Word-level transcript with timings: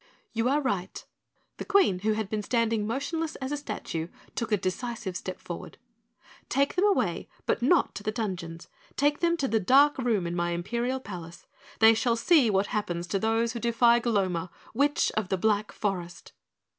"You 0.33 0.49
are 0.49 0.61
right." 0.61 1.05
The 1.57 1.63
Queen, 1.65 1.99
who 1.99 2.13
had 2.13 2.27
been 2.27 2.41
standing 2.41 2.87
motionless 2.87 3.35
as 3.35 3.51
a 3.51 3.57
statue, 3.57 4.07
took 4.33 4.51
a 4.51 4.57
decisive 4.57 5.15
step 5.15 5.39
forward. 5.39 5.77
"Take 6.49 6.73
them 6.73 6.85
away, 6.85 7.29
but 7.45 7.61
not 7.61 7.93
to 7.93 8.01
the 8.01 8.11
dungeons! 8.11 8.67
Take 8.97 9.19
them 9.19 9.37
to 9.37 9.47
the 9.47 9.59
dark 9.59 9.99
room 9.99 10.25
in 10.25 10.35
my 10.35 10.53
imperial 10.53 10.99
palace. 10.99 11.45
They 11.77 11.93
shall 11.93 12.15
see 12.15 12.49
what 12.49 12.65
happens 12.73 13.05
to 13.09 13.19
those 13.19 13.53
who 13.53 13.59
defy 13.59 13.99
Gloma, 13.99 14.49
Witch 14.73 15.11
of 15.15 15.29
the 15.29 15.37
Black 15.37 15.71
Forest." 15.71 16.31